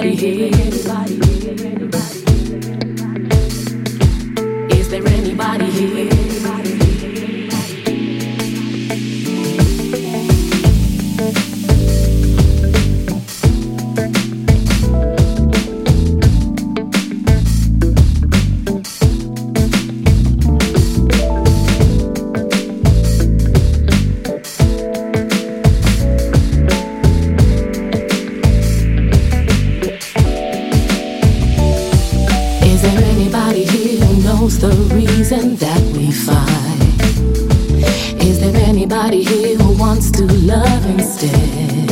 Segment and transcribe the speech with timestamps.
[0.00, 0.66] anybody here?
[0.68, 1.19] Is
[34.40, 37.00] knows the reason that we fight?
[38.24, 41.90] Is there anybody here who wants to love instead?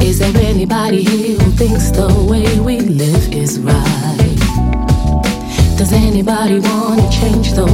[0.00, 4.38] Is there anybody here who thinks the way we live is right?
[5.76, 7.66] Does anybody want to change the